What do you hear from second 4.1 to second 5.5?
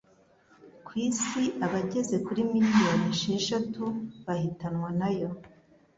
bahitanwa nayo